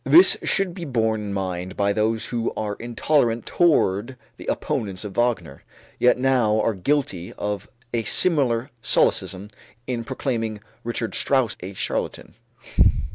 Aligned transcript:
This 0.03 0.35
should 0.41 0.73
be 0.73 0.83
borne 0.83 1.21
in 1.25 1.31
mind 1.31 1.77
by 1.77 1.93
those 1.93 2.25
who 2.25 2.51
were 2.57 2.73
intolerant 2.79 3.45
toward 3.45 4.17
the 4.37 4.47
opponents 4.47 5.05
of 5.05 5.13
Wagner, 5.15 5.63
yet 5.99 6.17
now 6.17 6.59
are 6.59 6.73
guilty 6.73 7.33
of 7.33 7.69
a 7.93 8.01
similar 8.01 8.71
solecism 8.81 9.51
in 9.85 10.03
proclaiming 10.03 10.59
Richard 10.83 11.13
Strauss 11.13 11.55
a 11.59 11.73
charlatan. 11.73 12.33